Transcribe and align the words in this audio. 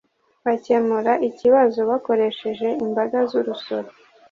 bakemura 0.45 1.13
ikibazo 1.29 1.79
bakoresheje 1.89 2.67
imbaga 2.83 3.17
z' 3.29 3.37
urusoro, 3.39 3.89